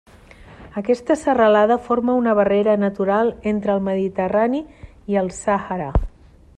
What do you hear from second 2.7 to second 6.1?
natural entre el Mediterrani i el Sàhara.